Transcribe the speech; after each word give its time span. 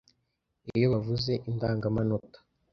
Iyo 0.75 0.87
bavuze 0.93 1.31
indangamanota, 1.49 2.39